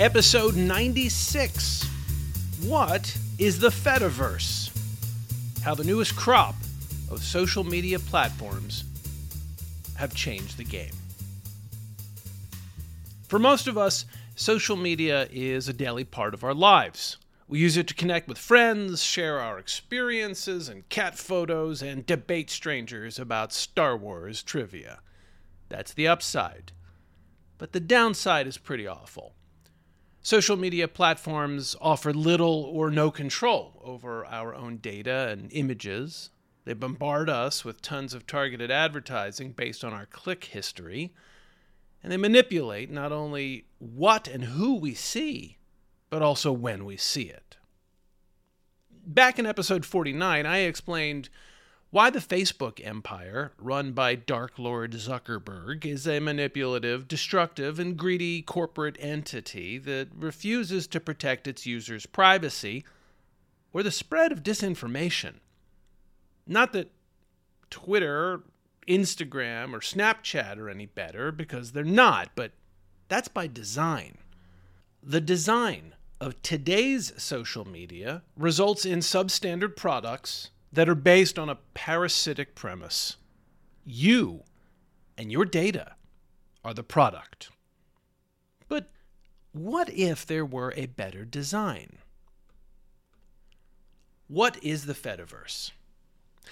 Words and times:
Episode 0.00 0.56
96 0.56 1.84
What 2.64 3.16
is 3.38 3.60
the 3.60 3.68
Fediverse? 3.68 4.72
How 5.62 5.76
the 5.76 5.84
newest 5.84 6.16
crop 6.16 6.56
of 7.12 7.22
social 7.22 7.62
media 7.62 8.00
platforms 8.00 8.82
have 9.96 10.12
changed 10.12 10.56
the 10.56 10.64
game. 10.64 10.90
For 13.28 13.38
most 13.38 13.68
of 13.68 13.78
us, 13.78 14.04
social 14.34 14.74
media 14.74 15.28
is 15.30 15.68
a 15.68 15.72
daily 15.72 16.02
part 16.02 16.34
of 16.34 16.42
our 16.42 16.54
lives. 16.54 17.16
We 17.46 17.60
use 17.60 17.76
it 17.76 17.86
to 17.86 17.94
connect 17.94 18.26
with 18.26 18.36
friends, 18.36 19.00
share 19.00 19.38
our 19.38 19.60
experiences 19.60 20.68
and 20.68 20.88
cat 20.88 21.16
photos, 21.16 21.82
and 21.82 22.04
debate 22.04 22.50
strangers 22.50 23.16
about 23.20 23.52
Star 23.52 23.96
Wars 23.96 24.42
trivia. 24.42 24.98
That's 25.68 25.94
the 25.94 26.08
upside. 26.08 26.72
But 27.58 27.70
the 27.70 27.78
downside 27.78 28.48
is 28.48 28.58
pretty 28.58 28.88
awful. 28.88 29.36
Social 30.24 30.56
media 30.56 30.88
platforms 30.88 31.76
offer 31.82 32.10
little 32.10 32.64
or 32.72 32.90
no 32.90 33.10
control 33.10 33.78
over 33.84 34.24
our 34.24 34.54
own 34.54 34.78
data 34.78 35.28
and 35.28 35.52
images. 35.52 36.30
They 36.64 36.72
bombard 36.72 37.28
us 37.28 37.62
with 37.62 37.82
tons 37.82 38.14
of 38.14 38.26
targeted 38.26 38.70
advertising 38.70 39.52
based 39.52 39.84
on 39.84 39.92
our 39.92 40.06
click 40.06 40.44
history. 40.44 41.12
And 42.02 42.10
they 42.10 42.16
manipulate 42.16 42.90
not 42.90 43.12
only 43.12 43.66
what 43.78 44.26
and 44.26 44.44
who 44.44 44.76
we 44.76 44.94
see, 44.94 45.58
but 46.08 46.22
also 46.22 46.52
when 46.52 46.86
we 46.86 46.96
see 46.96 47.24
it. 47.24 47.58
Back 49.06 49.38
in 49.38 49.44
episode 49.44 49.84
49, 49.84 50.46
I 50.46 50.58
explained 50.60 51.28
why 51.94 52.10
the 52.10 52.18
Facebook 52.18 52.84
empire, 52.84 53.52
run 53.56 53.92
by 53.92 54.16
Dark 54.16 54.58
Lord 54.58 54.94
Zuckerberg, 54.94 55.84
is 55.86 56.08
a 56.08 56.18
manipulative, 56.18 57.06
destructive, 57.06 57.78
and 57.78 57.96
greedy 57.96 58.42
corporate 58.42 58.96
entity 58.98 59.78
that 59.78 60.08
refuses 60.12 60.88
to 60.88 60.98
protect 60.98 61.46
its 61.46 61.66
users' 61.66 62.04
privacy 62.04 62.84
or 63.72 63.84
the 63.84 63.92
spread 63.92 64.32
of 64.32 64.42
disinformation. 64.42 65.34
Not 66.48 66.72
that 66.72 66.90
Twitter, 67.70 68.42
Instagram, 68.88 69.72
or 69.72 69.78
Snapchat 69.78 70.58
are 70.58 70.68
any 70.68 70.86
better, 70.86 71.30
because 71.30 71.70
they're 71.70 71.84
not, 71.84 72.30
but 72.34 72.50
that's 73.06 73.28
by 73.28 73.46
design. 73.46 74.18
The 75.00 75.20
design 75.20 75.94
of 76.20 76.42
today's 76.42 77.12
social 77.22 77.64
media 77.64 78.22
results 78.36 78.84
in 78.84 78.98
substandard 78.98 79.76
products 79.76 80.50
that 80.74 80.88
are 80.88 80.94
based 80.96 81.38
on 81.38 81.48
a 81.48 81.58
parasitic 81.74 82.54
premise. 82.54 83.16
You 83.84 84.42
and 85.16 85.30
your 85.30 85.44
data 85.44 85.94
are 86.64 86.74
the 86.74 86.82
product. 86.82 87.50
But 88.68 88.90
what 89.52 89.88
if 89.90 90.26
there 90.26 90.44
were 90.44 90.72
a 90.76 90.86
better 90.86 91.24
design? 91.24 91.98
What 94.26 94.62
is 94.64 94.86
the 94.86 94.94
Fediverse? 94.94 95.70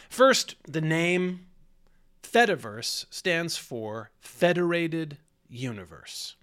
First, 0.08 0.54
the 0.68 0.80
name 0.80 1.46
Fediverse 2.22 3.06
stands 3.10 3.56
for 3.56 4.10
Federated 4.20 5.18
Universe. 5.48 6.36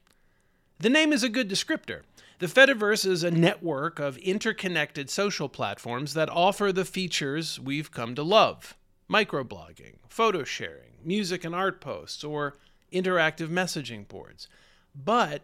The 0.80 0.90
name 0.90 1.14
is 1.14 1.24
a 1.24 1.30
good 1.30 1.50
descriptor. 1.50 2.02
The 2.40 2.48
Fediverse 2.48 3.06
is 3.06 3.22
a 3.22 3.32
network 3.32 4.00
of 4.00 4.18
interconnected 4.20 5.10
social 5.10 5.50
platforms 5.50 6.14
that 6.14 6.30
offer 6.30 6.72
the 6.72 6.86
features 6.86 7.60
we've 7.60 7.92
come 7.92 8.16
to 8.16 8.24
love 8.24 8.78
microblogging, 9.12 9.96
photo 10.08 10.46
sharing, 10.46 11.00
music 11.04 11.44
and 11.44 11.54
art 11.54 11.82
posts, 11.82 12.24
or 12.24 12.56
interactive 12.94 13.50
messaging 13.50 14.08
boards, 14.08 14.48
but 14.96 15.42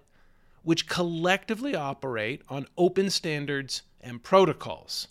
which 0.63 0.87
collectively 0.87 1.75
operate 1.75 2.43
on 2.47 2.65
open 2.77 3.09
standards 3.09 3.81
and 3.99 4.23
protocols. 4.23 5.09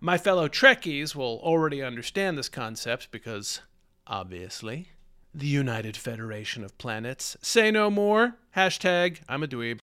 My 0.00 0.16
fellow 0.16 0.48
Trekkies 0.48 1.14
will 1.14 1.40
already 1.42 1.82
understand 1.82 2.38
this 2.38 2.48
concept 2.48 3.10
because, 3.10 3.60
obviously, 4.06 4.88
the 5.34 5.46
United 5.46 5.94
Federation 5.94 6.64
of 6.64 6.78
Planets. 6.78 7.36
Say 7.42 7.70
no 7.70 7.90
more. 7.90 8.38
Hashtag 8.56 9.18
I'm 9.28 9.42
a 9.42 9.46
dweeb. 9.46 9.78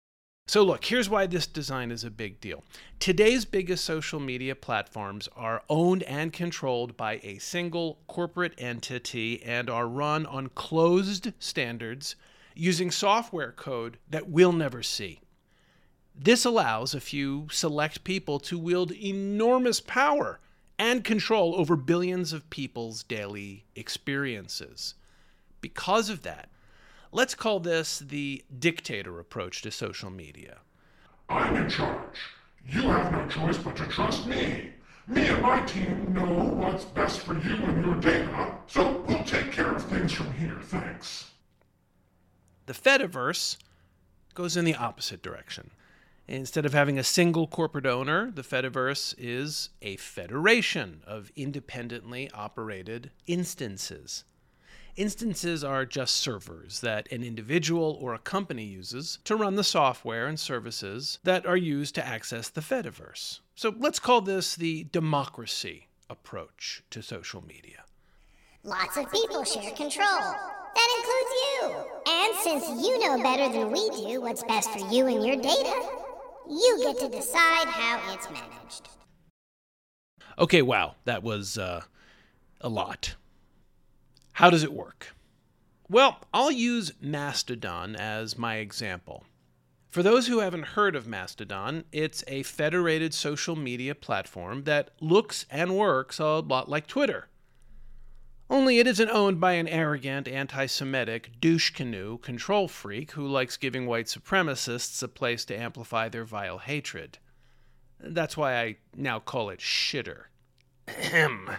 So, 0.50 0.64
look, 0.64 0.84
here's 0.84 1.12
why 1.12 1.28
this 1.28 1.46
design 1.46 1.92
is 1.92 2.04
a 2.04 2.10
big 2.10 2.42
deal. 2.42 2.64
Today's 2.98 3.46
biggest 3.46 3.86
social 3.86 4.20
media 4.20 4.56
platforms 4.56 5.30
are 5.36 5.62
owned 5.70 6.02
and 6.02 6.34
controlled 6.34 6.98
by 6.98 7.20
a 7.22 7.38
single 7.38 8.00
corporate 8.08 8.56
entity 8.58 9.44
and 9.44 9.70
are 9.70 9.88
run 9.88 10.26
on 10.26 10.48
closed 10.48 11.34
standards 11.38 12.16
using 12.56 12.90
software 12.90 13.52
code 13.52 14.00
that 14.10 14.28
we'll 14.28 14.52
never 14.52 14.82
see. 14.82 15.20
This 16.16 16.46
allows 16.46 16.96
a 16.96 17.00
few 17.00 17.48
select 17.52 18.04
people 18.04 18.40
to 18.40 18.58
wield 18.58 18.92
enormous 18.92 19.80
power 19.80 20.40
and 20.80 21.04
control 21.04 21.54
over 21.58 21.76
billions 21.76 22.34
of 22.34 22.50
people's 22.50 23.04
daily 23.04 23.66
experiences. 23.76 24.96
Because 25.62 26.10
of 26.10 26.24
that, 26.24 26.50
Let's 27.12 27.34
call 27.34 27.60
this 27.60 28.00
the 28.00 28.44
dictator 28.60 29.20
approach 29.20 29.64
to 29.64 29.72
social 29.72 30.12
media. 30.12 30.60
I'm 31.28 31.56
in 31.56 31.70
charge. 31.70 32.20
You 32.68 32.84
have 32.84 33.12
no 33.12 33.28
choice 33.28 33.58
but 33.58 33.76
to 33.78 33.86
trust 33.88 34.28
me. 34.28 34.70
Me 35.08 35.26
and 35.28 35.42
my 35.42 35.66
team 35.66 36.14
know 36.14 36.32
what's 36.54 36.86
best 36.86 37.22
for 37.22 37.34
you 37.34 37.56
and 37.56 37.84
your 37.84 37.96
data, 37.96 38.54
so 38.68 39.04
we'll 39.08 39.24
take 39.24 39.52
care 39.52 39.74
of 39.74 39.84
things 39.86 40.12
from 40.12 40.32
here, 40.34 40.60
thanks. 40.62 41.32
The 42.68 42.74
Fediverse 42.74 43.58
goes 44.36 44.56
in 44.56 44.66
the 44.66 44.76
opposite 44.76 45.24
direction. 45.24 45.72
Instead 46.28 46.64
of 46.64 46.74
having 46.74 47.00
a 47.00 47.04
single 47.04 47.48
corporate 47.48 47.88
owner, 47.88 48.30
the 48.30 48.44
Fediverse 48.44 49.16
is 49.18 49.70
a 49.82 49.96
federation 49.96 51.02
of 51.08 51.32
independently 51.36 52.30
operated 52.36 53.10
instances. 53.26 54.26
Instances 55.00 55.64
are 55.64 55.86
just 55.86 56.18
servers 56.18 56.82
that 56.82 57.10
an 57.10 57.24
individual 57.24 57.98
or 58.02 58.14
a 58.14 58.20
company 58.20 58.66
uses 58.66 59.20
to 59.24 59.38
run 59.38 59.56
the 59.56 59.64
software 59.64 60.28
and 60.28 60.38
services 60.38 61.20
that 61.24 61.46
are 61.46 61.56
used 61.56 61.96
to 61.96 62.06
access 62.06 62.50
the 62.50 62.60
Fediverse. 62.60 63.40
So 63.56 63.74
let's 63.80 63.98
call 63.98 64.20
this 64.20 64.58
the 64.58 64.88
democracy 64.92 65.88
approach 66.10 66.84
to 66.90 67.02
social 67.02 67.42
media. 67.42 67.86
Lots 68.66 68.98
of 68.98 69.10
people 69.10 69.46
share 69.46 69.72
control. 69.72 70.20
That 70.76 70.90
includes 70.98 71.32
you. 71.46 71.76
And 72.06 72.36
since 72.44 72.86
you 72.86 73.00
know 73.00 73.24
better 73.24 73.48
than 73.48 73.72
we 73.72 73.90
do 73.92 74.20
what's 74.20 74.44
best 74.44 74.70
for 74.72 74.80
you 74.94 75.08
and 75.08 75.26
your 75.26 75.38
data, 75.38 75.82
you 76.50 76.80
get 76.84 77.00
to 77.00 77.08
decide 77.08 77.68
how 77.68 78.02
it's 78.14 78.30
managed. 78.30 78.90
Okay, 80.38 80.62
wow, 80.62 80.96
that 81.06 81.24
was 81.24 81.58
uh, 81.58 81.84
a 82.60 82.68
lot. 82.68 83.16
How 84.40 84.50
does 84.50 84.64
it 84.64 84.72
work? 84.72 85.18
Well, 85.90 86.22
I'll 86.34 86.50
use 86.50 86.94
Mastodon 87.02 87.98
as 87.98 88.38
my 88.38 88.56
example. 88.56 89.26
For 89.90 90.02
those 90.02 90.28
who 90.28 90.40
haven't 90.40 90.78
heard 90.78 90.96
of 90.96 91.06
Mastodon, 91.06 91.84
it's 91.92 92.24
a 92.26 92.44
federated 92.44 93.14
social 93.14 93.58
media 93.58 93.94
platform 93.96 94.64
that 94.64 94.92
looks 95.02 95.46
and 95.50 95.76
works 95.76 96.20
a 96.20 96.40
lot 96.40 96.70
like 96.70 96.88
Twitter. 96.88 97.28
Only 98.50 98.80
it 98.80 98.88
isn't 98.88 99.10
owned 99.10 99.42
by 99.42 99.56
an 99.56 99.68
arrogant, 99.68 100.26
anti 100.30 100.68
Semitic, 100.68 101.32
douche 101.42 101.72
canoe 101.72 102.18
control 102.20 102.70
freak 102.70 103.12
who 103.12 103.28
likes 103.28 103.58
giving 103.58 103.88
white 103.88 104.06
supremacists 104.06 105.04
a 105.04 105.10
place 105.10 105.44
to 105.44 105.60
amplify 105.60 106.08
their 106.08 106.24
vile 106.24 106.60
hatred. 106.60 107.18
That's 108.00 108.38
why 108.38 108.56
I 108.56 108.78
now 108.96 109.20
call 109.20 109.50
it 109.50 109.60
shitter. 109.60 110.28
Ahem. 110.88 111.58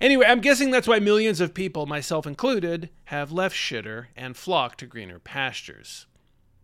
Anyway, 0.00 0.26
I'm 0.26 0.40
guessing 0.40 0.70
that's 0.70 0.88
why 0.88 0.98
millions 0.98 1.40
of 1.40 1.54
people, 1.54 1.86
myself 1.86 2.26
included, 2.26 2.90
have 3.04 3.32
left 3.32 3.54
Shitter 3.54 4.06
and 4.16 4.36
flocked 4.36 4.80
to 4.80 4.86
greener 4.86 5.18
pastures. 5.18 6.06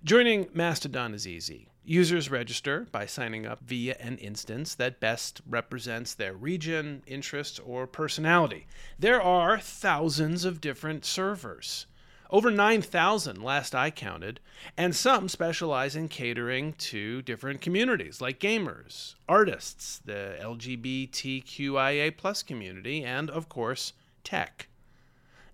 Joining 0.02 0.48
Mastodon 0.54 1.14
is 1.14 1.26
easy. 1.26 1.68
Users 1.84 2.30
register 2.30 2.86
by 2.92 3.06
signing 3.06 3.46
up 3.46 3.60
via 3.62 3.96
an 3.98 4.18
instance 4.18 4.74
that 4.74 5.00
best 5.00 5.40
represents 5.48 6.14
their 6.14 6.34
region, 6.34 7.02
interest, 7.06 7.60
or 7.64 7.86
personality. 7.86 8.66
There 8.98 9.22
are 9.22 9.58
thousands 9.58 10.44
of 10.44 10.60
different 10.60 11.04
servers. 11.04 11.86
Over 12.30 12.50
9,000 12.50 13.42
last 13.42 13.74
I 13.74 13.90
counted, 13.90 14.40
and 14.76 14.94
some 14.94 15.30
specialize 15.30 15.96
in 15.96 16.08
catering 16.08 16.74
to 16.74 17.22
different 17.22 17.62
communities 17.62 18.20
like 18.20 18.38
gamers, 18.38 19.14
artists, 19.26 20.02
the 20.04 20.36
LGBTQIA 20.38 22.14
plus 22.18 22.42
community, 22.42 23.02
and 23.02 23.30
of 23.30 23.48
course, 23.48 23.94
tech. 24.24 24.68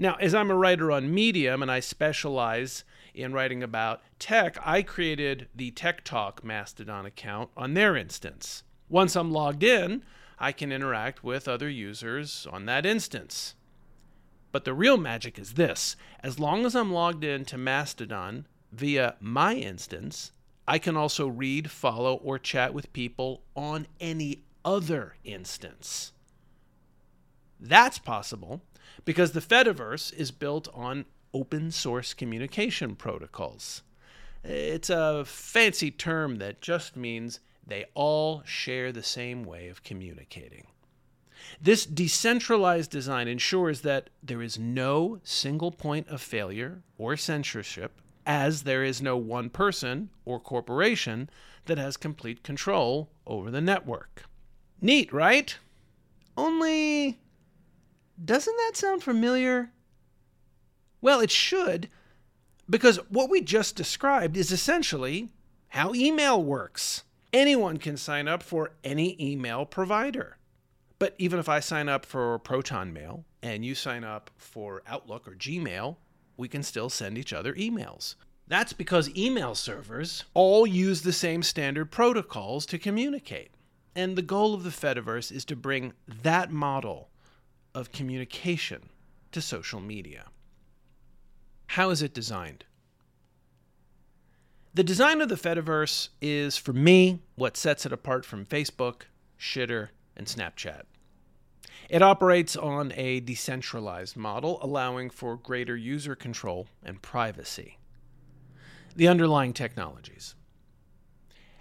Now, 0.00 0.16
as 0.16 0.34
I'm 0.34 0.50
a 0.50 0.56
writer 0.56 0.90
on 0.90 1.14
Medium 1.14 1.62
and 1.62 1.70
I 1.70 1.78
specialize 1.78 2.82
in 3.14 3.32
writing 3.32 3.62
about 3.62 4.02
tech, 4.18 4.56
I 4.60 4.82
created 4.82 5.46
the 5.54 5.70
Tech 5.70 6.02
Talk 6.02 6.42
Mastodon 6.42 7.06
account 7.06 7.50
on 7.56 7.74
their 7.74 7.96
instance. 7.96 8.64
Once 8.88 9.14
I'm 9.14 9.30
logged 9.30 9.62
in, 9.62 10.02
I 10.40 10.50
can 10.50 10.72
interact 10.72 11.22
with 11.22 11.46
other 11.46 11.68
users 11.68 12.48
on 12.50 12.66
that 12.66 12.84
instance. 12.84 13.54
But 14.54 14.64
the 14.64 14.72
real 14.72 14.96
magic 14.96 15.36
is 15.36 15.54
this 15.54 15.96
as 16.20 16.38
long 16.38 16.64
as 16.64 16.76
I'm 16.76 16.92
logged 16.92 17.24
in 17.24 17.44
to 17.46 17.58
Mastodon 17.58 18.46
via 18.70 19.16
my 19.18 19.54
instance, 19.54 20.30
I 20.68 20.78
can 20.78 20.96
also 20.96 21.26
read, 21.26 21.72
follow, 21.72 22.14
or 22.14 22.38
chat 22.38 22.72
with 22.72 22.92
people 22.92 23.42
on 23.56 23.88
any 23.98 24.44
other 24.64 25.16
instance. 25.24 26.12
That's 27.58 27.98
possible 27.98 28.62
because 29.04 29.32
the 29.32 29.40
Fediverse 29.40 30.14
is 30.14 30.30
built 30.30 30.68
on 30.72 31.06
open 31.32 31.72
source 31.72 32.14
communication 32.14 32.94
protocols. 32.94 33.82
It's 34.44 34.88
a 34.88 35.24
fancy 35.24 35.90
term 35.90 36.36
that 36.36 36.60
just 36.60 36.94
means 36.94 37.40
they 37.66 37.86
all 37.94 38.44
share 38.44 38.92
the 38.92 39.02
same 39.02 39.42
way 39.42 39.66
of 39.66 39.82
communicating. 39.82 40.68
This 41.60 41.86
decentralized 41.86 42.90
design 42.90 43.28
ensures 43.28 43.80
that 43.80 44.10
there 44.22 44.42
is 44.42 44.58
no 44.58 45.20
single 45.22 45.70
point 45.70 46.08
of 46.08 46.20
failure 46.20 46.82
or 46.98 47.16
censorship, 47.16 48.00
as 48.26 48.62
there 48.62 48.84
is 48.84 49.02
no 49.02 49.16
one 49.16 49.50
person 49.50 50.10
or 50.24 50.40
corporation 50.40 51.28
that 51.66 51.78
has 51.78 51.96
complete 51.96 52.42
control 52.42 53.10
over 53.26 53.50
the 53.50 53.60
network. 53.60 54.24
Neat, 54.80 55.12
right? 55.12 55.56
Only, 56.36 57.18
doesn't 58.22 58.56
that 58.56 58.76
sound 58.76 59.02
familiar? 59.02 59.70
Well, 61.00 61.20
it 61.20 61.30
should, 61.30 61.88
because 62.68 62.96
what 63.08 63.30
we 63.30 63.40
just 63.40 63.76
described 63.76 64.36
is 64.36 64.50
essentially 64.50 65.28
how 65.68 65.94
email 65.94 66.42
works. 66.42 67.04
Anyone 67.32 67.78
can 67.78 67.96
sign 67.96 68.28
up 68.28 68.42
for 68.42 68.72
any 68.82 69.16
email 69.20 69.66
provider. 69.66 70.38
But 70.98 71.14
even 71.18 71.38
if 71.38 71.48
I 71.48 71.60
sign 71.60 71.88
up 71.88 72.06
for 72.06 72.38
Proton 72.38 72.92
Mail 72.92 73.24
and 73.42 73.64
you 73.64 73.74
sign 73.74 74.04
up 74.04 74.30
for 74.36 74.82
Outlook 74.86 75.26
or 75.26 75.32
Gmail, 75.32 75.96
we 76.36 76.48
can 76.48 76.62
still 76.62 76.88
send 76.88 77.18
each 77.18 77.32
other 77.32 77.54
emails. 77.54 78.14
That's 78.46 78.72
because 78.72 79.16
email 79.16 79.54
servers 79.54 80.24
all 80.34 80.66
use 80.66 81.02
the 81.02 81.12
same 81.12 81.42
standard 81.42 81.90
protocols 81.90 82.66
to 82.66 82.78
communicate. 82.78 83.50
And 83.96 84.16
the 84.16 84.22
goal 84.22 84.54
of 84.54 84.64
the 84.64 84.70
Fediverse 84.70 85.32
is 85.32 85.44
to 85.46 85.56
bring 85.56 85.92
that 86.22 86.50
model 86.50 87.10
of 87.74 87.92
communication 87.92 88.90
to 89.32 89.40
social 89.40 89.80
media. 89.80 90.26
How 91.68 91.90
is 91.90 92.02
it 92.02 92.14
designed? 92.14 92.64
The 94.74 94.84
design 94.84 95.20
of 95.20 95.28
the 95.28 95.36
Fediverse 95.36 96.08
is, 96.20 96.56
for 96.56 96.72
me, 96.72 97.20
what 97.36 97.56
sets 97.56 97.86
it 97.86 97.92
apart 97.92 98.24
from 98.24 98.44
Facebook, 98.44 99.02
Shitter, 99.38 99.88
and 100.16 100.26
Snapchat. 100.26 100.82
It 101.88 102.02
operates 102.02 102.56
on 102.56 102.92
a 102.96 103.20
decentralized 103.20 104.16
model, 104.16 104.58
allowing 104.62 105.10
for 105.10 105.36
greater 105.36 105.76
user 105.76 106.14
control 106.14 106.66
and 106.82 107.02
privacy. 107.02 107.78
The 108.96 109.08
underlying 109.08 109.52
technologies. 109.52 110.34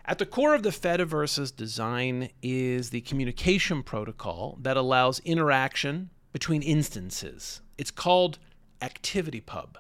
At 0.06 0.20
the 0.20 0.26
core 0.26 0.54
of 0.54 0.64
the 0.64 0.72
Fediverse's 0.72 1.52
design 1.52 2.30
is 2.42 2.90
the 2.90 3.02
communication 3.02 3.84
protocol 3.84 4.58
that 4.62 4.78
allows 4.78 5.20
interaction 5.20 6.10
between 6.34 6.62
instances. 6.62 7.62
It's 7.78 7.92
called 7.92 8.38
ActivityPub, 8.82 9.76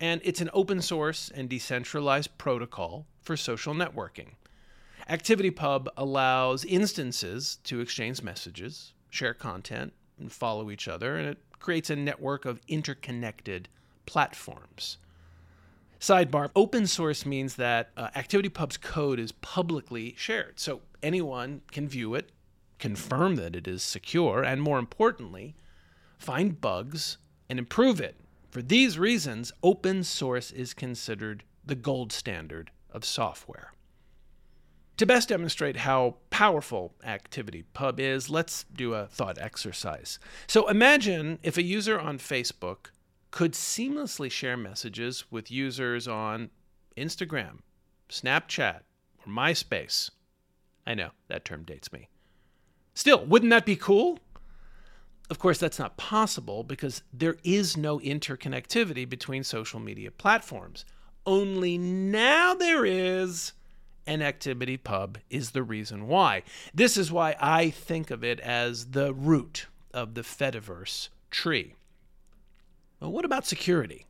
and 0.00 0.20
it's 0.24 0.40
an 0.40 0.50
open 0.52 0.82
source 0.82 1.30
and 1.32 1.48
decentralized 1.48 2.36
protocol 2.36 3.06
for 3.20 3.36
social 3.36 3.74
networking. 3.74 4.30
ActivityPub 5.08 5.88
allows 5.96 6.64
instances 6.64 7.58
to 7.64 7.80
exchange 7.80 8.22
messages, 8.22 8.92
share 9.10 9.34
content, 9.34 9.92
and 10.18 10.30
follow 10.30 10.70
each 10.70 10.88
other, 10.88 11.16
and 11.16 11.28
it 11.28 11.38
creates 11.58 11.90
a 11.90 11.96
network 11.96 12.44
of 12.44 12.60
interconnected 12.68 13.68
platforms. 14.06 14.98
Sidebar 16.00 16.50
open 16.56 16.86
source 16.86 17.26
means 17.26 17.56
that 17.56 17.90
uh, 17.96 18.08
ActivityPub's 18.16 18.78
code 18.78 19.18
is 19.18 19.32
publicly 19.32 20.14
shared, 20.16 20.58
so 20.58 20.80
anyone 21.02 21.60
can 21.70 21.88
view 21.88 22.14
it, 22.14 22.30
confirm 22.78 23.36
that 23.36 23.54
it 23.54 23.68
is 23.68 23.82
secure, 23.82 24.42
and 24.42 24.62
more 24.62 24.78
importantly, 24.78 25.54
find 26.18 26.60
bugs 26.60 27.18
and 27.48 27.58
improve 27.58 28.00
it. 28.00 28.16
For 28.50 28.62
these 28.62 28.98
reasons, 28.98 29.52
open 29.62 30.02
source 30.02 30.50
is 30.50 30.72
considered 30.74 31.44
the 31.64 31.74
gold 31.74 32.12
standard 32.12 32.70
of 32.90 33.04
software. 33.04 33.72
To 35.00 35.06
best 35.06 35.30
demonstrate 35.30 35.78
how 35.78 36.16
powerful 36.28 36.92
ActivityPub 37.06 37.98
is, 37.98 38.28
let's 38.28 38.64
do 38.64 38.92
a 38.92 39.06
thought 39.06 39.38
exercise. 39.38 40.18
So 40.46 40.68
imagine 40.68 41.38
if 41.42 41.56
a 41.56 41.62
user 41.62 41.98
on 41.98 42.18
Facebook 42.18 42.90
could 43.30 43.54
seamlessly 43.54 44.30
share 44.30 44.58
messages 44.58 45.24
with 45.30 45.50
users 45.50 46.06
on 46.06 46.50
Instagram, 46.98 47.60
Snapchat, 48.10 48.80
or 49.20 49.32
MySpace. 49.32 50.10
I 50.86 50.92
know, 50.92 51.12
that 51.28 51.46
term 51.46 51.62
dates 51.62 51.90
me. 51.94 52.10
Still, 52.92 53.24
wouldn't 53.24 53.48
that 53.52 53.64
be 53.64 53.76
cool? 53.76 54.18
Of 55.30 55.38
course, 55.38 55.56
that's 55.56 55.78
not 55.78 55.96
possible 55.96 56.62
because 56.62 57.02
there 57.10 57.38
is 57.42 57.74
no 57.74 58.00
interconnectivity 58.00 59.08
between 59.08 59.44
social 59.44 59.80
media 59.80 60.10
platforms. 60.10 60.84
Only 61.24 61.78
now 61.78 62.52
there 62.52 62.84
is 62.84 63.54
and 64.10 64.22
ActivityPub 64.22 65.18
is 65.30 65.52
the 65.52 65.62
reason 65.62 66.08
why. 66.08 66.42
This 66.74 66.96
is 66.96 67.12
why 67.12 67.36
I 67.40 67.70
think 67.70 68.10
of 68.10 68.24
it 68.24 68.40
as 68.40 68.86
the 68.86 69.14
root 69.14 69.66
of 69.94 70.14
the 70.14 70.22
Fediverse 70.22 71.10
tree. 71.30 71.76
Well, 72.98 73.12
what 73.12 73.24
about 73.24 73.46
security? 73.46 74.06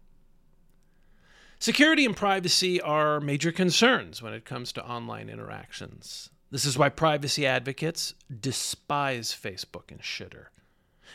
Security 1.58 2.06
and 2.06 2.16
privacy 2.16 2.80
are 2.80 3.20
major 3.20 3.52
concerns 3.52 4.22
when 4.22 4.32
it 4.32 4.46
comes 4.46 4.72
to 4.72 4.88
online 4.88 5.28
interactions. 5.28 6.30
This 6.50 6.64
is 6.64 6.78
why 6.78 6.88
privacy 6.88 7.46
advocates 7.46 8.14
despise 8.40 9.36
Facebook 9.38 9.90
and 9.90 10.00
Shitter. 10.00 10.46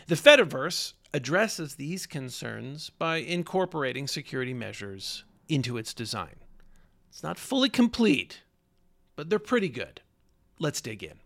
The 0.06 0.14
Fediverse 0.14 0.94
addresses 1.12 1.74
these 1.74 2.06
concerns 2.06 2.92
by 2.92 3.18
incorporating 3.18 4.08
security 4.08 4.54
measures 4.54 5.24
into 5.50 5.76
its 5.76 5.92
design. 5.92 6.36
It's 7.10 7.24
not 7.24 7.40
fully 7.40 7.70
complete, 7.70 8.42
but 9.16 9.30
they're 9.30 9.40
pretty 9.40 9.70
good. 9.70 10.02
Let's 10.60 10.82
dig 10.82 11.04
in. 11.04 11.20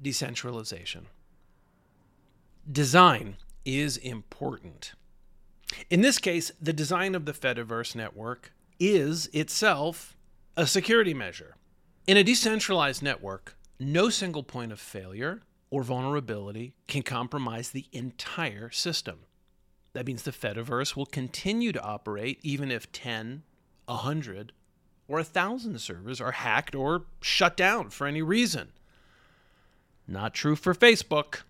Decentralization. 0.00 1.06
Design 2.70 3.36
is 3.64 3.96
important. 3.96 4.92
In 5.90 6.00
this 6.00 6.18
case, 6.18 6.52
the 6.60 6.72
design 6.72 7.14
of 7.14 7.24
the 7.24 7.32
Fediverse 7.32 7.94
network 7.94 8.52
is 8.78 9.28
itself 9.32 10.16
a 10.56 10.66
security 10.66 11.14
measure. 11.14 11.56
In 12.06 12.16
a 12.16 12.24
decentralized 12.24 13.02
network, 13.02 13.56
no 13.78 14.08
single 14.08 14.42
point 14.42 14.72
of 14.72 14.80
failure 14.80 15.42
or 15.70 15.82
vulnerability 15.82 16.74
can 16.86 17.02
compromise 17.02 17.70
the 17.70 17.86
entire 17.92 18.70
system. 18.70 19.20
That 19.92 20.06
means 20.06 20.22
the 20.22 20.30
Fediverse 20.30 20.94
will 20.94 21.06
continue 21.06 21.72
to 21.72 21.82
operate 21.82 22.38
even 22.42 22.70
if 22.70 22.90
10, 22.92 23.42
100, 23.86 24.52
or 25.08 25.18
a 25.18 25.24
thousand 25.24 25.80
servers 25.80 26.20
are 26.20 26.32
hacked 26.32 26.74
or 26.74 27.04
shut 27.20 27.56
down 27.56 27.90
for 27.90 28.06
any 28.06 28.22
reason. 28.22 28.72
Not 30.06 30.34
true 30.34 30.56
for 30.56 30.74
Facebook. 30.74 31.42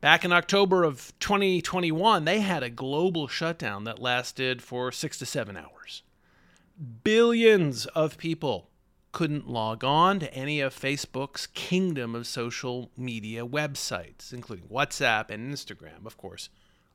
Back 0.00 0.24
in 0.24 0.32
October 0.32 0.84
of 0.84 1.12
2021, 1.18 2.24
they 2.24 2.40
had 2.40 2.62
a 2.62 2.70
global 2.70 3.26
shutdown 3.26 3.84
that 3.84 3.98
lasted 3.98 4.62
for 4.62 4.92
six 4.92 5.18
to 5.18 5.26
seven 5.26 5.56
hours. 5.56 6.02
Billions 7.02 7.86
of 7.86 8.16
people 8.16 8.70
couldn't 9.10 9.48
log 9.48 9.82
on 9.82 10.20
to 10.20 10.32
any 10.32 10.60
of 10.60 10.78
Facebook's 10.78 11.48
kingdom 11.48 12.14
of 12.14 12.26
social 12.26 12.90
media 12.96 13.44
websites, 13.44 14.32
including 14.32 14.66
WhatsApp 14.68 15.30
and 15.30 15.52
Instagram, 15.52 16.06
of 16.06 16.16
course 16.16 16.48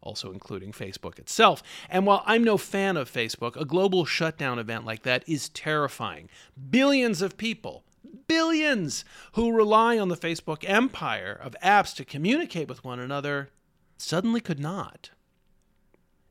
also 0.04 0.32
including 0.32 0.72
Facebook 0.72 1.18
itself. 1.18 1.64
And 1.90 2.06
while 2.06 2.22
I'm 2.26 2.44
no 2.44 2.58
fan 2.58 2.98
of 2.98 3.12
Facebook, 3.12 3.56
a 3.60 3.66
global 3.66 4.06
shutdown 4.06 4.60
event 4.60 4.86
like 4.86 5.04
that 5.04 5.28
is 5.28 5.50
terrifying. 5.50 6.30
Billions 6.70 7.22
of 7.22 7.38
people, 7.38 7.84
billions 8.28 9.04
who 9.34 9.52
rely 9.52 9.98
on 9.98 10.10
the 10.10 10.18
Facebook 10.18 10.68
empire 10.68 11.40
of 11.42 11.56
apps 11.64 11.96
to 11.96 12.06
communicate 12.06 12.68
with 12.68 12.84
one 12.84 13.00
another 13.00 13.50
suddenly 13.98 14.42
could 14.42 14.60
not. 14.60 15.10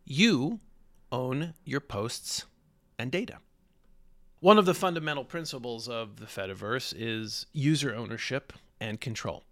You 0.04 0.60
own 1.10 1.54
your 1.64 1.80
posts 1.80 2.44
and 2.98 3.10
data. 3.10 3.38
One 4.40 4.58
of 4.58 4.66
the 4.66 4.74
fundamental 4.74 5.24
principles 5.24 5.88
of 5.88 6.16
the 6.16 6.26
Fediverse 6.26 6.92
is 6.96 7.46
user 7.52 7.94
ownership 7.94 8.52
and 8.80 9.00
control. 9.00 9.44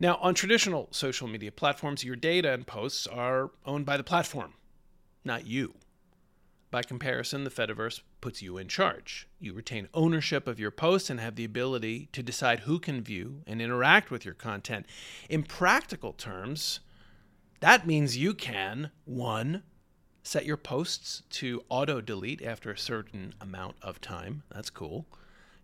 Now, 0.00 0.16
on 0.16 0.34
traditional 0.34 0.88
social 0.92 1.26
media 1.26 1.50
platforms, 1.50 2.04
your 2.04 2.14
data 2.14 2.52
and 2.52 2.66
posts 2.66 3.06
are 3.06 3.50
owned 3.66 3.84
by 3.84 3.96
the 3.96 4.04
platform, 4.04 4.54
not 5.24 5.46
you. 5.46 5.74
By 6.70 6.82
comparison, 6.82 7.44
the 7.44 7.50
Fediverse 7.50 8.02
puts 8.20 8.42
you 8.42 8.58
in 8.58 8.68
charge. 8.68 9.26
You 9.40 9.54
retain 9.54 9.88
ownership 9.94 10.46
of 10.46 10.60
your 10.60 10.70
posts 10.70 11.08
and 11.10 11.18
have 11.18 11.34
the 11.34 11.44
ability 11.44 12.10
to 12.12 12.22
decide 12.22 12.60
who 12.60 12.78
can 12.78 13.02
view 13.02 13.42
and 13.46 13.60
interact 13.60 14.10
with 14.10 14.24
your 14.24 14.34
content. 14.34 14.86
In 15.28 15.42
practical 15.42 16.12
terms, 16.12 16.80
that 17.60 17.86
means 17.86 18.18
you 18.18 18.34
can, 18.34 18.90
one, 19.04 19.62
set 20.22 20.44
your 20.44 20.58
posts 20.58 21.22
to 21.30 21.64
auto 21.70 22.00
delete 22.00 22.42
after 22.42 22.70
a 22.70 22.78
certain 22.78 23.34
amount 23.40 23.76
of 23.80 24.00
time. 24.00 24.42
That's 24.54 24.70
cool. 24.70 25.06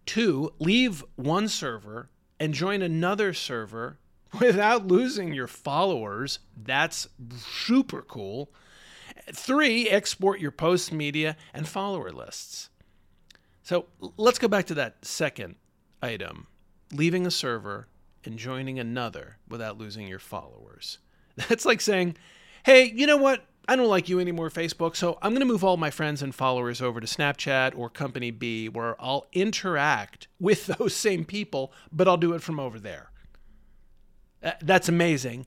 Two, 0.07 0.55
leave 0.59 1.05
one 1.17 1.49
server 1.49 2.09
and 2.41 2.55
join 2.55 2.83
another 2.83 3.35
server 3.35 3.99
without 4.41 4.87
losing 4.87 5.33
your 5.33 5.47
followers. 5.47 6.38
That's 6.57 7.09
super 7.37 8.03
cool. 8.03 8.50
Three, 9.33 9.88
export 9.88 10.41
your 10.41 10.50
post 10.50 10.93
media 10.93 11.37
and 11.53 11.67
follower 11.69 12.11
lists. 12.11 12.71
So 13.62 13.87
let's 14.17 14.38
go 14.38 14.49
back 14.49 14.67
to 14.67 14.75
that 14.75 15.05
second 15.05 15.57
item 16.03 16.47
leaving 16.93 17.26
a 17.26 17.31
server 17.31 17.88
and 18.25 18.38
joining 18.38 18.79
another 18.79 19.38
without 19.49 19.79
losing 19.79 20.07
your 20.07 20.19
followers. 20.19 20.99
That's 21.49 21.64
like 21.64 21.81
saying, 21.81 22.17
hey, 22.64 22.93
you 22.95 23.07
know 23.07 23.17
what? 23.17 23.45
I 23.67 23.76
don't 23.76 23.88
like 23.88 24.11
you 24.11 24.21
anymore, 24.21 24.50
Facebook, 24.50 24.95
so 24.95 25.19
I'm 25.23 25.33
going 25.33 25.41
to 25.41 25.47
move 25.47 25.64
all 25.64 25.79
my 25.79 25.91
friends 25.91 26.23
and 26.23 26.35
followers 26.35 26.83
over 26.83 27.00
to 27.00 27.07
Snapchat 27.07 27.75
or 27.75 27.88
Company 27.88 28.31
B 28.31 28.69
where 28.69 28.95
I'll 29.03 29.26
interact 29.33 30.29
with 30.38 30.67
those 30.79 30.95
same 30.95 31.25
people, 31.25 31.73
but 31.91 32.07
I'll 32.07 32.19
do 32.19 32.35
it 32.35 32.43
from 32.43 32.61
over 32.61 32.79
there. 32.79 33.11
Uh, 34.45 34.53
that's 34.61 34.89
amazing. 34.89 35.47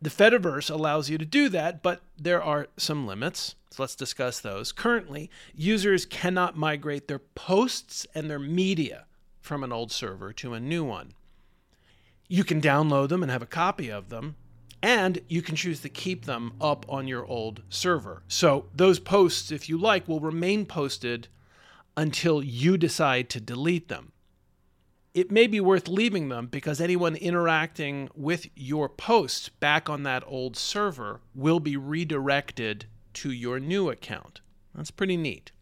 The 0.00 0.10
Fediverse 0.10 0.70
allows 0.70 1.10
you 1.10 1.18
to 1.18 1.24
do 1.24 1.48
that, 1.48 1.82
but 1.82 2.02
there 2.18 2.42
are 2.42 2.68
some 2.76 3.06
limits. 3.06 3.54
So 3.70 3.82
let's 3.82 3.94
discuss 3.94 4.40
those. 4.40 4.70
Currently, 4.70 5.30
users 5.54 6.06
cannot 6.06 6.56
migrate 6.56 7.08
their 7.08 7.18
posts 7.18 8.06
and 8.14 8.30
their 8.30 8.38
media 8.38 9.06
from 9.40 9.64
an 9.64 9.72
old 9.72 9.90
server 9.90 10.32
to 10.34 10.54
a 10.54 10.60
new 10.60 10.84
one. 10.84 11.12
You 12.28 12.44
can 12.44 12.60
download 12.60 13.08
them 13.08 13.22
and 13.22 13.32
have 13.32 13.42
a 13.42 13.46
copy 13.46 13.88
of 13.88 14.08
them, 14.08 14.36
and 14.82 15.20
you 15.28 15.42
can 15.42 15.56
choose 15.56 15.80
to 15.80 15.88
keep 15.88 16.24
them 16.24 16.52
up 16.60 16.84
on 16.88 17.08
your 17.08 17.24
old 17.24 17.62
server. 17.68 18.22
So 18.28 18.66
those 18.74 18.98
posts, 18.98 19.50
if 19.50 19.68
you 19.68 19.78
like, 19.78 20.06
will 20.06 20.20
remain 20.20 20.66
posted 20.66 21.28
until 21.96 22.42
you 22.42 22.76
decide 22.76 23.30
to 23.30 23.40
delete 23.40 23.88
them. 23.88 24.12
It 25.16 25.30
may 25.30 25.46
be 25.46 25.60
worth 25.60 25.88
leaving 25.88 26.28
them 26.28 26.46
because 26.46 26.80
anyone 26.80 27.16
interacting 27.16 28.10
with 28.14 28.46
your 28.54 28.88
posts 28.88 29.48
back 29.48 29.88
on 29.88 30.02
that 30.02 30.22
old 30.26 30.56
server 30.56 31.20
will 31.34 31.58
be 31.58 31.76
redirected 31.76 32.84
to 33.14 33.32
your 33.32 33.58
new 33.58 33.88
account. 33.88 34.42
That's 34.74 34.90
pretty 34.90 35.16
neat. 35.16 35.52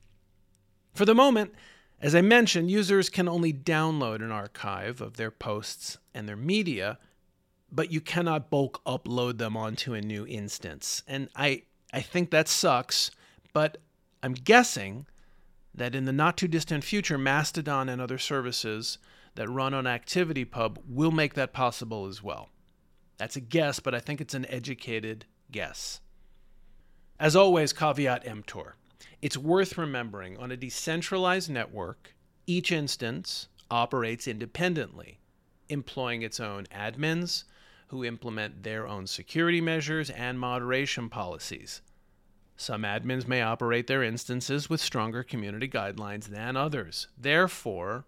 For 0.92 1.04
the 1.04 1.14
moment, 1.14 1.54
as 2.00 2.14
I 2.14 2.20
mentioned, 2.20 2.70
users 2.70 3.08
can 3.08 3.28
only 3.28 3.52
download 3.52 4.16
an 4.16 4.32
archive 4.32 5.00
of 5.00 5.16
their 5.16 5.30
posts 5.30 5.99
and 6.12 6.28
their 6.28 6.37
media 6.37 6.99
but 7.75 7.90
you 7.90 8.00
cannot 8.00 8.50
bulk 8.50 8.80
upload 8.87 9.38
them 9.38 9.56
onto 9.56 9.94
a 9.94 10.00
new 10.00 10.25
instance. 10.26 11.02
And 11.08 11.28
I, 11.34 11.62
I 11.92 12.00
think 12.00 12.30
that 12.30 12.46
sucks, 12.46 13.11
but 13.52 13.78
I'm 14.23 14.34
guessing 14.34 15.06
that 15.75 15.94
in 15.94 16.04
the 16.04 16.12
not 16.12 16.37
too 16.37 16.46
distant 16.46 16.84
future, 16.84 17.18
Mastodon 17.18 17.88
and 17.88 18.00
other 18.00 18.18
services 18.18 18.99
that 19.35 19.49
run 19.49 19.75
on 19.75 19.85
ActivityPub 19.85 20.79
will 20.88 21.11
make 21.11 21.35
that 21.35 21.53
possible 21.53 22.07
as 22.07 22.23
well. 22.23 22.50
That's 23.17 23.37
a 23.37 23.41
guess, 23.41 23.81
but 23.81 23.95
I 23.95 24.00
think 24.00 24.21
it's 24.21 24.35
an 24.35 24.47
educated 24.47 25.25
guess. 25.50 26.00
As 27.19 27.37
always, 27.37 27.73
caveat 27.73 28.26
emptor. 28.26 28.76
It's 29.23 29.37
worth 29.37 29.79
remembering 29.79 30.37
on 30.37 30.50
a 30.50 30.57
decentralized 30.57 31.50
network, 31.50 32.14
each 32.47 32.73
instance 32.73 33.49
operates 33.71 34.29
independently, 34.29 35.19
employing 35.69 36.23
its 36.23 36.41
own 36.41 36.67
admins, 36.67 37.45
who 37.88 38.05
implement 38.05 38.62
their 38.62 38.87
own 38.87 39.07
security 39.07 39.61
measures 39.61 40.11
and 40.11 40.38
moderation 40.38 41.09
policies. 41.09 41.81
Some 42.57 42.83
admins 42.83 43.26
may 43.26 43.43
operate 43.43 43.87
their 43.87 44.03
instances 44.03 44.69
with 44.69 44.81
stronger 44.81 45.23
community 45.23 45.69
guidelines 45.69 46.26
than 46.26 46.57
others. 46.57 47.09
Therefore, 47.17 48.05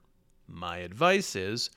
my 0.48 0.78
advice 0.78 1.36
is 1.36 1.70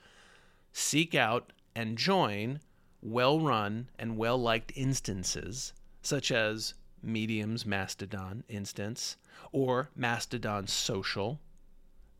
seek 0.72 1.14
out 1.14 1.52
and 1.74 1.98
join 1.98 2.60
well 3.02 3.40
run 3.40 3.88
and 3.98 4.16
well 4.16 4.38
liked 4.38 4.72
instances, 4.74 5.72
such 6.02 6.30
as 6.30 6.74
Medium's 7.02 7.64
Mastodon 7.64 8.44
instance 8.48 9.16
or 9.52 9.90
Mastodon 9.96 10.66
Social. 10.66 11.40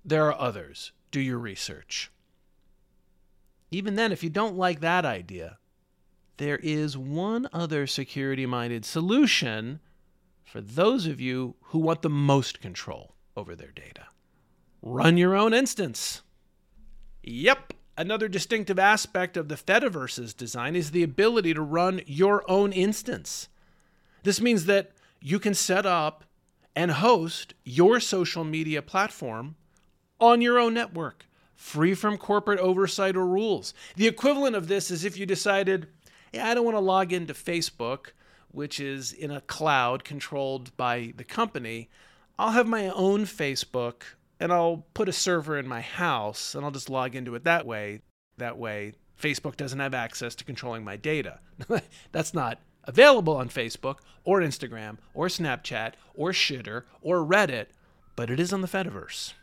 There 0.04 0.26
are 0.26 0.40
others. 0.40 0.92
Do 1.10 1.20
your 1.20 1.38
research. 1.38 2.10
Even 3.70 3.94
then, 3.94 4.12
if 4.12 4.22
you 4.22 4.30
don't 4.30 4.56
like 4.56 4.80
that 4.80 5.04
idea, 5.04 5.58
there 6.38 6.58
is 6.62 6.96
one 6.96 7.48
other 7.52 7.86
security 7.86 8.46
minded 8.46 8.84
solution 8.84 9.80
for 10.44 10.60
those 10.60 11.06
of 11.06 11.20
you 11.20 11.54
who 11.64 11.78
want 11.78 12.02
the 12.02 12.10
most 12.10 12.60
control 12.60 13.14
over 13.36 13.54
their 13.54 13.70
data. 13.70 14.06
Run 14.82 15.16
your 15.16 15.36
own 15.36 15.52
instance. 15.52 16.22
Yep, 17.22 17.74
another 17.96 18.28
distinctive 18.28 18.78
aspect 18.78 19.36
of 19.36 19.48
the 19.48 19.56
Fediverse's 19.56 20.32
design 20.32 20.74
is 20.74 20.90
the 20.90 21.02
ability 21.02 21.52
to 21.54 21.62
run 21.62 22.00
your 22.06 22.48
own 22.50 22.72
instance. 22.72 23.48
This 24.22 24.40
means 24.40 24.66
that 24.66 24.92
you 25.20 25.38
can 25.38 25.54
set 25.54 25.84
up 25.84 26.24
and 26.74 26.92
host 26.92 27.54
your 27.64 28.00
social 28.00 28.44
media 28.44 28.80
platform 28.80 29.56
on 30.18 30.40
your 30.40 30.58
own 30.58 30.72
network, 30.74 31.26
free 31.54 31.94
from 31.94 32.16
corporate 32.16 32.58
oversight 32.58 33.16
or 33.16 33.26
rules. 33.26 33.74
The 33.96 34.06
equivalent 34.06 34.56
of 34.56 34.68
this 34.68 34.90
is 34.90 35.04
if 35.04 35.18
you 35.18 35.26
decided, 35.26 35.88
yeah, 36.32 36.48
I 36.48 36.54
don't 36.54 36.64
want 36.64 36.76
to 36.76 36.80
log 36.80 37.12
into 37.12 37.34
Facebook, 37.34 38.12
which 38.50 38.80
is 38.80 39.12
in 39.12 39.30
a 39.30 39.40
cloud 39.42 40.04
controlled 40.04 40.74
by 40.76 41.12
the 41.16 41.24
company. 41.24 41.90
I'll 42.38 42.52
have 42.52 42.66
my 42.66 42.88
own 42.88 43.24
Facebook 43.24 44.02
and 44.40 44.52
I'll 44.52 44.86
put 44.94 45.08
a 45.08 45.12
server 45.12 45.58
in 45.58 45.68
my 45.68 45.82
house 45.82 46.54
and 46.54 46.64
I'll 46.64 46.70
just 46.70 46.90
log 46.90 47.14
into 47.14 47.34
it 47.34 47.44
that 47.44 47.66
way. 47.66 48.00
That 48.38 48.56
way, 48.56 48.94
Facebook 49.20 49.56
doesn't 49.56 49.78
have 49.78 49.92
access 49.92 50.34
to 50.36 50.44
controlling 50.44 50.82
my 50.82 50.96
data. 50.96 51.40
That's 52.12 52.32
not 52.32 52.58
available 52.84 53.36
on 53.36 53.50
Facebook 53.50 53.98
or 54.24 54.40
Instagram 54.40 54.96
or 55.12 55.28
Snapchat 55.28 55.92
or 56.14 56.32
Shitter 56.32 56.84
or 57.02 57.18
Reddit, 57.18 57.66
but 58.16 58.30
it 58.30 58.40
is 58.40 58.52
on 58.52 58.62
the 58.62 58.68
Fediverse. 58.68 59.34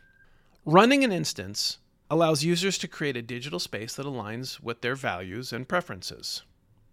Running 0.64 1.04
an 1.04 1.12
instance 1.12 1.78
allows 2.10 2.44
users 2.44 2.76
to 2.78 2.88
create 2.88 3.16
a 3.16 3.22
digital 3.22 3.60
space 3.60 3.94
that 3.94 4.06
aligns 4.06 4.60
with 4.60 4.80
their 4.80 4.96
values 4.96 5.52
and 5.52 5.68
preferences. 5.68 6.42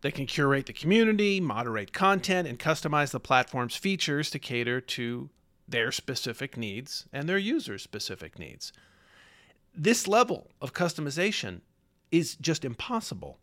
They 0.01 0.11
can 0.11 0.27
curate 0.27 0.67
the 0.67 0.73
community, 0.73 1.39
moderate 1.39 1.91
content, 1.91 2.47
and 2.47 2.59
customize 2.59 3.11
the 3.11 3.19
platform's 3.19 3.75
features 3.75 4.29
to 4.29 4.39
cater 4.39 4.79
to 4.79 5.29
their 5.67 5.91
specific 5.91 6.57
needs 6.57 7.07
and 7.11 7.27
their 7.27 7.37
users' 7.37 7.83
specific 7.83 8.37
needs. 8.37 8.71
This 9.73 10.07
level 10.07 10.51
of 10.61 10.73
customization 10.73 11.61
is 12.11 12.35
just 12.35 12.63
impossible 12.63 13.39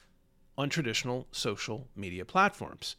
on 0.57 0.69
traditional 0.69 1.27
social 1.31 1.89
media 1.97 2.25
platforms. 2.25 2.97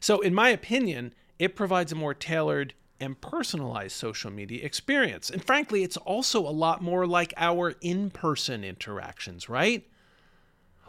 So, 0.00 0.20
in 0.20 0.34
my 0.34 0.50
opinion, 0.50 1.14
it 1.38 1.56
provides 1.56 1.92
a 1.92 1.96
more 1.96 2.14
tailored 2.14 2.74
and 3.00 3.20
personalized 3.20 3.96
social 3.96 4.30
media 4.30 4.64
experience. 4.64 5.30
And 5.30 5.44
frankly, 5.44 5.84
it's 5.84 5.96
also 5.96 6.40
a 6.40 6.50
lot 6.50 6.82
more 6.82 7.06
like 7.06 7.32
our 7.36 7.74
in 7.80 8.10
person 8.10 8.64
interactions, 8.64 9.48
right? 9.48 9.86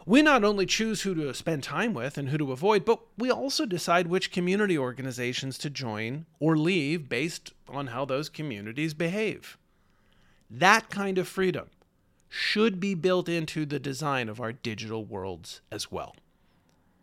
We 0.06 0.22
not 0.22 0.44
only 0.44 0.66
choose 0.66 1.02
who 1.02 1.14
to 1.14 1.34
spend 1.34 1.62
time 1.62 1.92
with 1.92 2.16
and 2.16 2.30
who 2.30 2.38
to 2.38 2.52
avoid, 2.52 2.84
but 2.84 3.00
we 3.18 3.30
also 3.30 3.66
decide 3.66 4.06
which 4.06 4.32
community 4.32 4.78
organizations 4.78 5.58
to 5.58 5.70
join 5.70 6.26
or 6.38 6.56
leave 6.56 7.08
based 7.08 7.52
on 7.68 7.88
how 7.88 8.04
those 8.04 8.28
communities 8.28 8.94
behave. 8.94 9.58
That 10.50 10.90
kind 10.90 11.18
of 11.18 11.28
freedom 11.28 11.68
should 12.28 12.80
be 12.80 12.94
built 12.94 13.28
into 13.28 13.66
the 13.66 13.78
design 13.78 14.28
of 14.28 14.40
our 14.40 14.52
digital 14.52 15.04
worlds 15.04 15.60
as 15.70 15.92
well. 15.92 16.16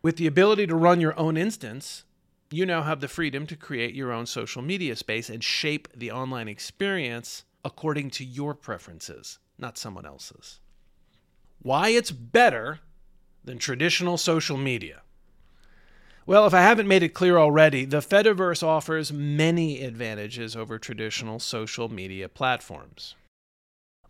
With 0.01 0.17
the 0.17 0.27
ability 0.27 0.67
to 0.67 0.75
run 0.75 0.99
your 0.99 1.17
own 1.19 1.37
instance, 1.37 2.03
you 2.49 2.65
now 2.65 2.83
have 2.83 3.01
the 3.01 3.07
freedom 3.07 3.45
to 3.47 3.55
create 3.55 3.93
your 3.93 4.11
own 4.11 4.25
social 4.25 4.61
media 4.61 4.95
space 4.95 5.29
and 5.29 5.43
shape 5.43 5.87
the 5.95 6.11
online 6.11 6.47
experience 6.47 7.43
according 7.65 8.09
to 8.11 8.23
your 8.23 8.53
preferences, 8.53 9.39
not 9.57 9.77
someone 9.77 10.05
else's. 10.05 10.59
Why 11.61 11.89
it's 11.89 12.11
better 12.11 12.79
than 13.47 13.57
traditional 13.57 14.17
social 14.17 14.57
media. 14.57 15.01
Well, 16.25 16.45
if 16.45 16.53
I 16.53 16.61
haven't 16.61 16.89
made 16.89 17.03
it 17.03 17.13
clear 17.13 17.37
already, 17.37 17.85
the 17.85 18.01
Fediverse 18.01 18.61
offers 18.61 19.13
many 19.13 19.81
advantages 19.81 20.55
over 20.55 20.77
traditional 20.77 21.39
social 21.39 21.87
media 21.87 22.27
platforms. 22.27 23.15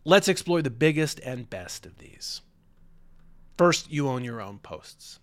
Let's 0.04 0.28
explore 0.28 0.64
the 0.64 0.72
biggest 0.72 1.20
and 1.20 1.50
best 1.50 1.86
of 1.86 2.00
these. 2.00 2.42
First, 3.58 3.92
you 3.92 4.08
own 4.08 4.24
your 4.24 4.42
own 4.42 4.58
posts. 4.58 5.20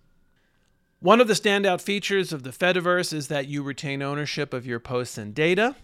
One 1.00 1.20
of 1.20 1.26
the 1.26 1.34
standout 1.34 1.80
features 1.80 2.32
of 2.32 2.44
the 2.44 2.50
Fediverse 2.50 3.12
is 3.12 3.28
that 3.28 3.48
you 3.48 3.62
retain 3.62 4.00
ownership 4.00 4.54
of 4.54 4.64
your 4.64 4.78
posts 4.78 5.18
and 5.18 5.34
data. 5.34 5.74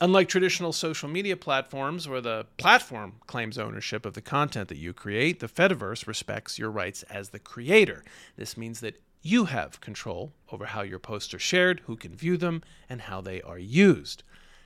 Unlike 0.00 0.28
traditional 0.28 0.72
social 0.72 1.08
media 1.08 1.36
platforms 1.36 2.08
where 2.08 2.20
the 2.20 2.46
platform 2.56 3.14
claims 3.26 3.58
ownership 3.58 4.04
of 4.04 4.14
the 4.14 4.20
content 4.20 4.68
that 4.68 4.78
you 4.78 4.92
create, 4.92 5.38
the 5.38 5.46
Fediverse 5.46 6.06
respects 6.06 6.58
your 6.58 6.70
rights 6.70 7.04
as 7.04 7.28
the 7.28 7.38
creator. 7.38 8.02
This 8.36 8.56
means 8.56 8.80
that 8.80 9.00
you 9.22 9.44
have 9.44 9.80
control 9.80 10.32
over 10.50 10.66
how 10.66 10.82
your 10.82 10.98
posts 10.98 11.32
are 11.34 11.38
shared, 11.38 11.80
who 11.86 11.94
can 11.94 12.16
view 12.16 12.36
them, 12.36 12.62
and 12.88 13.02
how 13.02 13.20
they 13.20 13.40
are 13.42 13.58
used. 13.58 14.24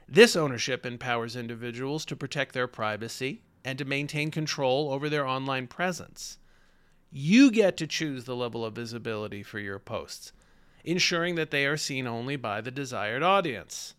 This 0.09 0.37
ownership 0.37 0.87
empowers 0.87 1.37
individuals 1.37 2.04
to 2.06 2.16
protect 2.16 2.54
their 2.54 2.68
privacy 2.68 3.42
and 3.64 3.76
to 3.76 3.85
maintain 3.85 4.30
control 4.30 4.90
over 4.92 5.11
their 5.11 5.26
online 5.26 5.66
presence. 5.66 6.38
You 7.11 7.50
get 7.50 7.76
to 7.78 7.87
choose 7.87 8.25
the 8.25 8.37
level 8.37 8.64
of 8.64 8.75
visibility 8.75 9.42
for 9.42 9.59
your 9.59 9.80
posts, 9.80 10.33
ensuring 10.85 11.35
that 11.35 11.50
they 11.50 11.66
are 11.66 11.76
seen 11.76 12.06
only 12.06 12.37
by 12.37 12.61
the 12.61 12.71
desired 12.71 13.25
audience. 13.25 13.96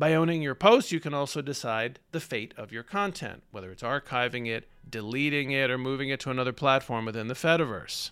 By 0.00 0.14
owning 0.14 0.40
your 0.40 0.54
post, 0.54 0.92
you 0.92 0.98
can 0.98 1.12
also 1.12 1.42
decide 1.42 1.98
the 2.10 2.20
fate 2.20 2.54
of 2.56 2.72
your 2.72 2.82
content, 2.82 3.42
whether 3.50 3.70
it's 3.70 3.82
archiving 3.82 4.46
it, 4.46 4.66
deleting 4.88 5.50
it, 5.50 5.70
or 5.70 5.76
moving 5.76 6.08
it 6.08 6.20
to 6.20 6.30
another 6.30 6.54
platform 6.54 7.04
within 7.04 7.28
the 7.28 7.34
Fediverse. 7.34 8.10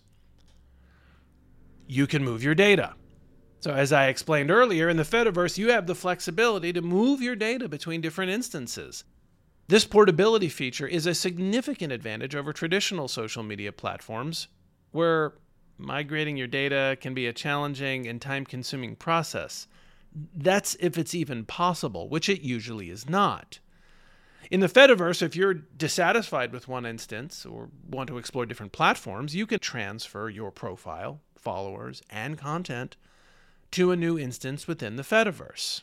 You 1.87 2.07
can 2.07 2.23
move 2.23 2.43
your 2.43 2.55
data. 2.55 2.95
So, 3.61 3.73
as 3.73 3.91
I 3.91 4.09
explained 4.09 4.51
earlier, 4.51 4.91
in 4.91 4.99
the 4.99 5.03
Fediverse, 5.03 5.57
you 5.57 5.71
have 5.71 5.87
the 5.87 5.95
flexibility 5.95 6.75
to 6.75 6.83
move 6.83 7.23
your 7.23 7.35
data 7.35 7.71
between 7.71 8.03
different 8.03 8.33
instances. 8.33 9.05
This 9.69 9.87
portability 9.87 10.51
feature 10.51 10.87
is 10.87 11.07
a 11.07 11.15
significant 11.15 11.91
advantage 11.91 12.37
over 12.37 12.53
traditional 12.53 13.09
social 13.09 13.43
media 13.43 13.73
platforms, 13.73 14.49
where 14.91 15.33
migrating 15.79 16.37
your 16.37 16.49
data 16.49 16.99
can 17.01 17.15
be 17.15 17.27
a 17.27 17.33
challenging 17.33 18.07
and 18.07 18.21
time 18.21 18.45
consuming 18.45 18.95
process. 18.95 19.67
That's 20.13 20.77
if 20.81 20.99
it's 20.99 21.15
even 21.15 21.45
possible, 21.45 22.09
which 22.09 22.29
it 22.29 22.41
usually 22.41 22.91
is 22.91 23.09
not. 23.09 23.61
In 24.51 24.61
the 24.61 24.69
Fediverse, 24.69 25.21
if 25.21 25.37
you're 25.37 25.55
dissatisfied 25.55 26.53
with 26.53 26.69
one 26.69 26.87
instance 26.87 27.45
or 27.45 27.69
want 27.89 28.09
to 28.09 28.19
explore 28.19 28.47
different 28.47 28.73
platforms, 28.73 29.35
you 29.35 29.47
can 29.47 29.59
transfer 29.59 30.31
your 30.31 30.51
profile, 30.51 31.21
followers, 31.37 32.03
and 32.09 32.39
content 32.39 32.97
to 33.73 33.91
a 33.91 33.97
new 33.97 34.19
instance 34.19 34.67
within 34.67 34.97
the 34.97 35.03
Fediverse. 35.03 35.83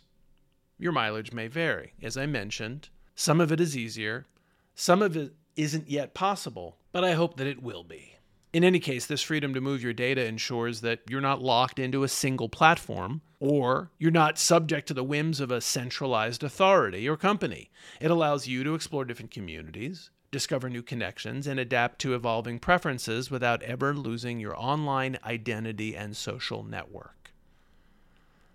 Your 0.80 0.92
mileage 0.92 1.32
may 1.32 1.48
vary. 1.48 1.94
As 2.02 2.18
I 2.18 2.26
mentioned, 2.26 2.90
some 3.14 3.40
of 3.40 3.52
it 3.52 3.60
is 3.60 3.78
easier, 3.78 4.26
some 4.74 5.02
of 5.02 5.16
it 5.16 5.34
isn't 5.56 5.90
yet 5.90 6.14
possible, 6.14 6.78
but 6.92 7.04
I 7.04 7.14
hope 7.14 7.38
that 7.38 7.48
it 7.48 7.62
will 7.62 7.84
be. 7.84 8.15
In 8.56 8.64
any 8.64 8.80
case, 8.80 9.06
this 9.06 9.22
freedom 9.22 9.54
to 9.54 9.60
move 9.60 9.84
your 9.84 9.92
data 9.92 10.26
ensures 10.26 10.80
that 10.80 11.02
you're 11.10 11.20
not 11.20 11.42
locked 11.42 11.78
into 11.78 12.06
a 12.06 12.08
single 12.08 12.48
platform 12.48 13.20
or 13.42 13.92
you're 14.00 14.12
not 14.12 14.38
subject 14.38 14.88
to 14.88 14.94
the 14.94 15.04
whims 15.04 15.42
of 15.42 15.52
a 15.52 15.60
centralized 15.60 16.42
authority 16.42 17.06
or 17.10 17.18
company. 17.18 17.70
It 18.00 18.12
allows 18.12 18.48
you 18.48 18.64
to 18.64 18.74
explore 18.74 19.04
different 19.04 19.32
communities, 19.32 20.10
discover 20.32 20.70
new 20.70 20.82
connections, 20.84 21.48
and 21.48 21.60
adapt 21.60 22.00
to 22.00 22.16
evolving 22.16 22.60
preferences 22.60 23.30
without 23.30 23.62
ever 23.62 23.94
losing 23.94 24.40
your 24.40 24.58
online 24.58 25.18
identity 25.26 25.94
and 25.94 26.16
social 26.16 26.64
network. 26.64 27.34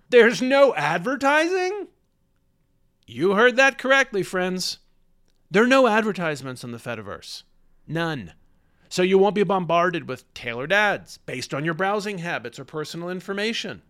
There's 0.08 0.40
no 0.40 0.74
advertising? 0.76 1.88
You 3.06 3.34
heard 3.34 3.56
that 3.56 3.76
correctly, 3.76 4.22
friends. 4.22 4.78
There 5.50 5.64
are 5.64 5.66
no 5.66 5.86
advertisements 5.86 6.64
on 6.64 6.70
the 6.70 6.78
Fediverse. 6.78 7.42
None. 7.86 8.32
So 8.90 9.02
you 9.02 9.18
won't 9.18 9.36
be 9.36 9.44
bombarded 9.44 10.08
with 10.08 10.32
tailored 10.34 10.72
ads 10.72 11.18
based 11.18 11.54
on 11.54 11.64
your 11.64 11.74
browsing 11.74 12.18
habits 12.18 12.58
or 12.58 12.64
personal 12.64 13.08
information. 13.08 13.82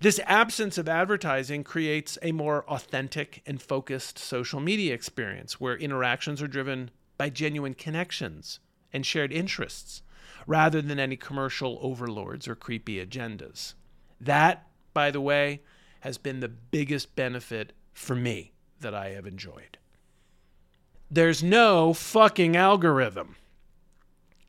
This 0.00 0.20
absence 0.26 0.78
of 0.78 0.88
advertising 0.88 1.64
creates 1.64 2.16
a 2.22 2.30
more 2.30 2.64
authentic 2.70 3.42
and 3.46 3.60
focused 3.60 4.16
social 4.16 4.60
media 4.60 4.94
experience 4.94 5.60
where 5.60 5.76
interactions 5.76 6.40
are 6.40 6.46
driven 6.46 6.92
by 7.18 7.30
genuine 7.30 7.74
connections 7.74 8.60
and 8.92 9.04
shared 9.04 9.32
interests 9.32 10.02
rather 10.46 10.80
than 10.80 11.00
any 11.00 11.16
commercial 11.16 11.76
overlords 11.82 12.46
or 12.46 12.54
creepy 12.54 13.04
agendas. 13.04 13.74
That, 14.20 14.68
by 14.94 15.10
the 15.10 15.20
way, 15.20 15.62
has 16.00 16.16
been 16.16 16.38
the 16.38 16.48
biggest 16.48 17.16
benefit 17.16 17.72
for 17.92 18.14
me 18.14 18.52
that 18.80 18.94
I 18.94 19.10
have 19.10 19.26
enjoyed. 19.26 19.78
There's 21.10 21.42
no 21.42 21.92
fucking 21.92 22.54
algorithm. 22.54 23.34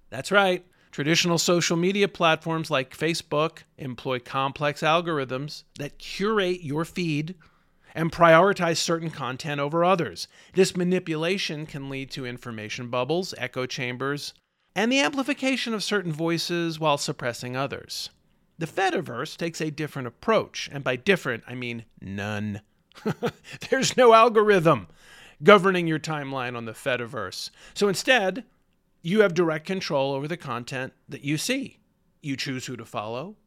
That's 0.09 0.31
right. 0.31 0.65
Traditional 0.91 1.37
social 1.37 1.77
media 1.77 2.07
platforms 2.07 2.71
like 2.71 2.97
Facebook 2.97 3.59
employ 3.77 4.19
complex 4.19 4.81
algorithms 4.81 5.63
that 5.77 5.99
curate 5.99 6.61
your 6.63 6.85
feed 6.85 7.35
and 7.93 8.11
prioritize 8.11 8.77
certain 8.77 9.09
content 9.09 9.59
over 9.59 9.83
others. 9.83 10.27
This 10.53 10.75
manipulation 10.75 11.65
can 11.65 11.89
lead 11.89 12.11
to 12.11 12.25
information 12.25 12.89
bubbles, 12.89 13.33
echo 13.37 13.65
chambers, 13.65 14.33
and 14.75 14.91
the 14.91 14.99
amplification 14.99 15.73
of 15.73 15.83
certain 15.83 16.11
voices 16.11 16.79
while 16.79 16.97
suppressing 16.97 17.57
others. 17.57 18.11
The 18.59 18.67
Fediverse 18.67 19.35
takes 19.35 19.61
a 19.61 19.71
different 19.71 20.07
approach, 20.07 20.69
and 20.71 20.83
by 20.83 20.95
different, 20.95 21.43
I 21.47 21.55
mean 21.55 21.85
none. 22.01 22.61
There's 23.69 23.97
no 23.97 24.13
algorithm 24.13 24.87
governing 25.43 25.87
your 25.87 25.99
timeline 25.99 26.55
on 26.55 26.65
the 26.65 26.73
Fediverse. 26.73 27.49
So 27.73 27.87
instead, 27.87 28.43
you 29.07 29.21
have 29.21 29.33
direct 29.33 29.65
control 29.65 30.11
over 30.11 30.27
the 30.27 30.35
content 30.35 30.91
that 31.07 31.23
you 31.23 31.37
see. 31.37 31.79
You 32.21 32.35
choose 32.35 32.65
who 32.65 32.75
to 32.75 32.83
follow, 32.83 33.37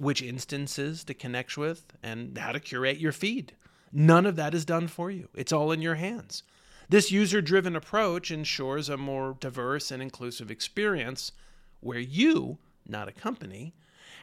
which 0.00 0.20
instances 0.20 1.04
to 1.04 1.14
connect 1.14 1.56
with, 1.56 1.96
and 2.02 2.36
how 2.36 2.50
to 2.50 2.58
curate 2.58 2.98
your 2.98 3.12
feed. 3.12 3.52
None 3.92 4.26
of 4.26 4.34
that 4.34 4.52
is 4.52 4.64
done 4.64 4.88
for 4.88 5.12
you, 5.12 5.28
it's 5.32 5.52
all 5.52 5.70
in 5.70 5.80
your 5.80 5.94
hands. 5.94 6.42
This 6.88 7.12
user 7.12 7.40
driven 7.40 7.76
approach 7.76 8.32
ensures 8.32 8.88
a 8.88 8.96
more 8.96 9.36
diverse 9.38 9.92
and 9.92 10.02
inclusive 10.02 10.50
experience 10.50 11.30
where 11.78 12.00
you, 12.00 12.58
not 12.84 13.06
a 13.06 13.12
company, 13.12 13.74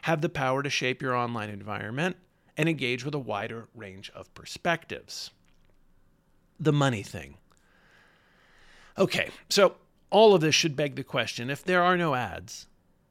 have 0.02 0.20
the 0.20 0.28
power 0.28 0.62
to 0.62 0.68
shape 0.68 1.00
your 1.00 1.16
online 1.16 1.48
environment 1.48 2.16
and 2.58 2.68
engage 2.68 3.06
with 3.06 3.14
a 3.14 3.18
wider 3.18 3.68
range 3.74 4.12
of 4.14 4.34
perspectives. 4.34 5.30
The 6.60 6.74
money 6.74 7.02
thing. 7.02 7.38
Okay, 8.98 9.30
so 9.48 9.76
all 10.14 10.32
of 10.32 10.40
this 10.40 10.54
should 10.54 10.76
beg 10.76 10.94
the 10.94 11.02
question 11.02 11.50
if 11.50 11.64
there 11.64 11.82
are 11.82 11.96
no 11.96 12.14
ads 12.14 12.68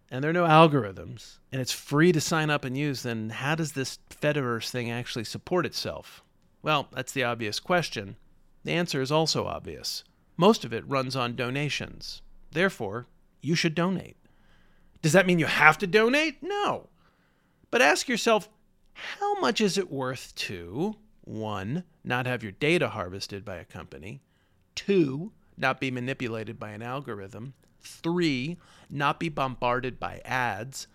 and 0.10 0.24
there 0.24 0.30
are 0.30 0.34
no 0.34 0.46
algorithms 0.46 1.40
and 1.52 1.60
it's 1.60 1.74
free 1.74 2.14
to 2.14 2.22
sign 2.22 2.50
up 2.50 2.64
and 2.64 2.78
use, 2.78 3.04
then 3.04 3.30
how 3.30 3.56
does 3.56 3.74
this 3.74 4.00
Fediverse 4.10 4.70
thing 4.70 4.90
actually 4.90 5.26
support 5.26 5.66
itself? 5.66 6.24
Well, 6.62 6.88
that's 6.94 7.12
the 7.12 7.26
obvious 7.26 7.60
question. 7.60 8.16
The 8.64 8.72
answer 8.72 9.02
is 9.02 9.12
also 9.12 9.46
obvious. 9.46 10.06
Most 10.38 10.64
of 10.64 10.72
it 10.72 10.88
runs 10.88 11.14
on 11.14 11.36
donations. 11.36 12.22
Therefore, 12.52 13.08
you 13.42 13.54
should 13.54 13.76
donate. 13.76 14.16
Does 15.02 15.12
that 15.12 15.28
mean 15.28 15.40
you 15.40 15.46
have 15.46 15.78
to 15.80 15.88
donate? 15.88 16.42
No. 16.42 16.88
But 17.70 17.82
ask 17.82 18.08
yourself 18.08 18.48
how 18.94 19.38
much 19.42 19.60
is 19.60 19.78
it 19.78 19.92
worth 19.92 20.34
to, 20.36 20.96
one, 21.26 21.84
not 22.06 22.28
have 22.28 22.44
your 22.44 22.54
data 22.54 22.88
harvested 22.88 23.44
by 23.44 23.58
a 23.58 23.66
company, 23.66 24.22
two, 24.74 25.34
not 25.58 25.80
be 25.80 25.92
manipulated 25.92 26.60
by 26.60 26.72
an 26.72 26.82
algorithm. 26.82 27.54
Three, 27.82 28.58
not 28.90 29.20
be 29.20 29.30
bombarded 29.30 30.00
by 30.00 30.22
ads. 30.24 30.88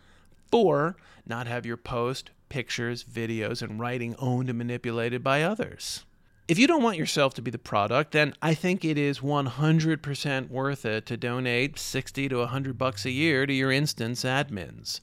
Four, 0.50 0.96
not 1.26 1.46
have 1.46 1.66
your 1.66 1.76
post, 1.76 2.30
pictures, 2.48 3.04
videos, 3.04 3.62
and 3.62 3.78
writing 3.78 4.14
owned 4.18 4.48
and 4.48 4.58
manipulated 4.58 5.22
by 5.22 5.42
others. 5.42 6.04
If 6.48 6.58
you 6.58 6.66
don't 6.66 6.82
want 6.82 6.96
yourself 6.96 7.34
to 7.34 7.42
be 7.42 7.50
the 7.50 7.58
product, 7.58 8.12
then 8.12 8.32
I 8.40 8.54
think 8.54 8.82
it 8.82 8.96
is 8.96 9.20
100% 9.20 10.48
worth 10.48 10.86
it 10.86 11.04
to 11.04 11.16
donate 11.18 11.78
60 11.78 12.28
to 12.30 12.36
100 12.38 12.78
bucks 12.78 13.04
a 13.04 13.10
year 13.10 13.44
to 13.44 13.52
your 13.52 13.70
instance 13.70 14.24
admins. 14.24 15.00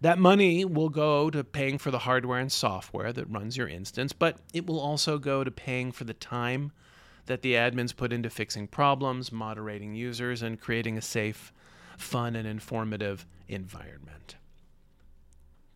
That 0.00 0.18
money 0.18 0.64
will 0.64 0.88
go 0.88 1.30
to 1.30 1.44
paying 1.44 1.78
for 1.78 1.92
the 1.92 2.00
hardware 2.00 2.40
and 2.40 2.50
software 2.50 3.12
that 3.12 3.30
runs 3.30 3.56
your 3.56 3.68
instance, 3.68 4.12
but 4.12 4.38
it 4.52 4.66
will 4.66 4.80
also 4.80 5.18
go 5.18 5.44
to 5.44 5.50
paying 5.52 5.92
for 5.92 6.02
the 6.02 6.14
time, 6.14 6.72
that 7.28 7.42
the 7.42 7.54
admins 7.54 7.96
put 7.96 8.12
into 8.12 8.28
fixing 8.28 8.66
problems, 8.66 9.30
moderating 9.30 9.94
users, 9.94 10.42
and 10.42 10.60
creating 10.60 10.98
a 10.98 11.02
safe, 11.02 11.52
fun, 11.96 12.34
and 12.34 12.46
informative 12.46 13.24
environment. 13.48 14.36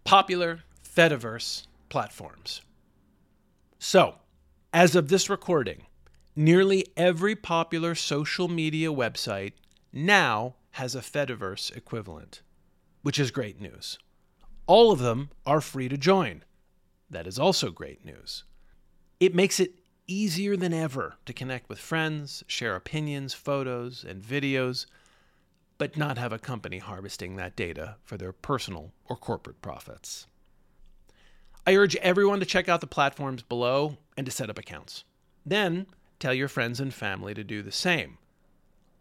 Popular 0.05 0.61
Fediverse 0.85 1.67
platforms. 1.89 2.61
So, 3.79 4.17
as 4.73 4.95
of 4.95 5.09
this 5.09 5.31
recording, 5.31 5.87
nearly 6.35 6.87
every 6.97 7.37
popular 7.37 7.95
social 7.95 8.49
media 8.49 8.89
website 8.89 9.53
now 9.93 10.55
has 10.73 10.95
a 10.95 11.01
Fediverse 11.01 11.75
equivalent, 11.77 12.43
which 13.03 13.19
is 13.19 13.31
great 13.31 13.61
news. 13.61 13.99
All 14.67 14.91
of 14.93 15.01
them 15.01 15.31
are 15.45 15.61
free 15.61 15.89
to 15.89 15.97
join. 15.97 16.45
That 17.11 17.27
is 17.27 17.39
also 17.39 17.71
great 17.71 18.05
news. 18.05 18.45
It 19.21 19.35
makes 19.35 19.61
it 19.61 19.82
easier 20.07 20.57
than 20.57 20.73
ever 20.73 21.17
to 21.27 21.33
connect 21.33 21.69
with 21.69 21.79
friends, 21.79 22.43
share 22.47 22.77
opinions, 22.77 23.35
photos, 23.35 24.05
and 24.05 24.23
videos, 24.23 24.87
but 25.79 25.97
not 25.97 26.19
have 26.19 26.33
a 26.33 26.39
company 26.39 26.79
harvesting 26.79 27.37
that 27.37 27.57
data 27.57 27.97
for 28.05 28.17
their 28.17 28.33
personal 28.33 28.93
or 29.07 29.17
corporate 29.17 29.61
profits. 29.63 30.27
I 31.67 31.77
urge 31.77 31.97
everyone 31.97 32.41
to 32.41 32.47
check 32.47 32.69
out 32.69 32.81
the 32.81 32.87
platforms 32.87 33.43
below 33.43 33.97
and 34.17 34.27
to 34.27 34.33
set 34.33 34.51
up 34.51 34.59
accounts. 34.59 35.05
Then 35.47 35.87
tell 36.19 36.35
your 36.35 36.49
friends 36.49 36.81
and 36.81 36.93
family 36.93 37.35
to 37.35 37.45
do 37.45 37.63
the 37.63 37.73
same. 37.73 38.19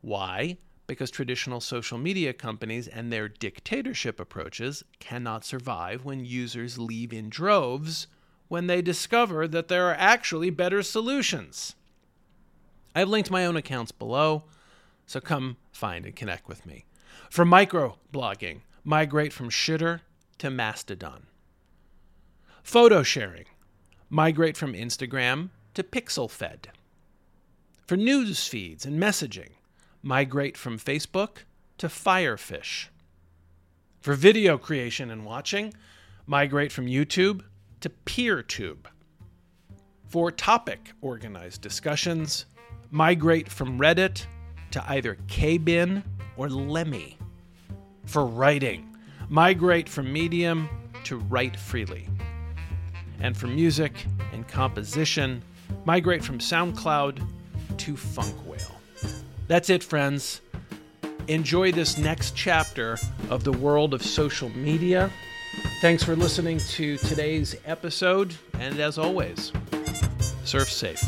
Why? 0.01 0.57
Because 0.87 1.11
traditional 1.11 1.61
social 1.61 1.97
media 1.97 2.33
companies 2.33 2.87
and 2.87 3.11
their 3.11 3.27
dictatorship 3.27 4.19
approaches 4.19 4.83
cannot 4.99 5.45
survive 5.45 6.05
when 6.05 6.25
users 6.25 6.77
leave 6.77 7.13
in 7.13 7.29
droves 7.29 8.07
when 8.51 8.67
they 8.67 8.81
discover 8.81 9.47
that 9.47 9.69
there 9.69 9.87
are 9.87 9.95
actually 9.97 10.49
better 10.49 10.83
solutions. 10.83 11.73
I've 12.93 13.07
linked 13.07 13.31
my 13.31 13.45
own 13.45 13.55
accounts 13.55 13.93
below. 13.93 14.43
So 15.05 15.21
come 15.21 15.55
find 15.71 16.05
and 16.05 16.13
connect 16.13 16.49
with 16.49 16.65
me. 16.65 16.83
For 17.29 17.45
microblogging, 17.45 18.59
migrate 18.83 19.31
from 19.31 19.49
Shitter 19.49 20.01
to 20.39 20.49
Mastodon. 20.49 21.27
Photo 22.61 23.03
sharing, 23.03 23.45
migrate 24.09 24.57
from 24.57 24.73
Instagram 24.73 25.51
to 25.73 25.81
PixelFed. 25.81 26.65
For 27.87 27.95
news 27.95 28.49
feeds 28.49 28.85
and 28.85 29.01
messaging, 29.01 29.51
migrate 30.03 30.57
from 30.57 30.77
Facebook 30.77 31.45
to 31.77 31.87
Firefish. 31.87 32.89
For 34.01 34.13
video 34.13 34.57
creation 34.57 35.09
and 35.09 35.23
watching, 35.23 35.73
migrate 36.27 36.73
from 36.73 36.87
YouTube 36.87 37.43
to 37.82 37.89
PeerTube. 38.06 38.86
For 40.08 40.32
topic 40.32 40.91
organized 41.02 41.62
discussions, 41.62 42.46
migrate 42.91 43.50
from 43.50 43.80
Reddit 43.80 44.26
to 44.72 44.84
either 44.91 45.17
Kbin 45.28 46.04
or 46.38 46.50
Lemmy. 46.50 47.17
For 48.06 48.26
writing, 48.26 48.96
migrate 49.30 49.89
from 49.89 50.12
Medium 50.12 50.70
to 51.06 51.17
Write 51.17 51.58
Freely. 51.58 52.08
And 53.20 53.36
for 53.36 53.48
music 53.48 54.06
and 54.34 54.48
composition, 54.48 55.44
migrate 55.86 56.24
from 56.24 56.39
SoundCloud 56.39 57.26
to 57.78 57.94
Funkwhale. 57.94 58.76
That's 59.48 59.70
it, 59.70 59.84
friends. 59.84 60.41
Enjoy 61.28 61.72
this 61.72 61.98
next 61.98 62.36
chapter 62.36 62.98
of 63.30 63.44
the 63.44 63.52
world 63.52 63.94
of 63.94 64.04
social 64.04 64.50
media. 64.50 65.12
Thanks 65.81 66.03
for 66.03 66.15
listening 66.15 66.59
to 66.59 66.97
today's 66.97 67.55
episode, 67.65 68.35
and 68.59 68.79
as 68.79 68.97
always, 68.97 69.51
surf 70.45 70.71
safe. 70.71 71.03